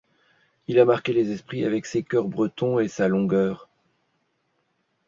Il 0.67 0.79
a 0.79 0.85
marqué 0.85 1.13
les 1.13 1.29
esprits 1.29 1.63
avec 1.63 1.85
ses 1.85 2.01
chœurs 2.01 2.27
bretons 2.27 2.79
et 2.79 2.87
sa 2.87 3.07
longueur. 3.07 3.69